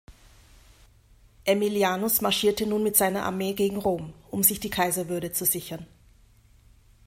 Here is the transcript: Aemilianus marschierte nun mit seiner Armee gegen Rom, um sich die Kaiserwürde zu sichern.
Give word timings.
Aemilianus 1.47 2.21
marschierte 2.21 2.65
nun 2.65 2.81
mit 2.81 2.97
seiner 2.97 3.21
Armee 3.23 3.53
gegen 3.53 3.77
Rom, 3.77 4.13
um 4.31 4.41
sich 4.41 4.59
die 4.59 4.71
Kaiserwürde 4.71 5.31
zu 5.31 5.45
sichern. 5.45 5.85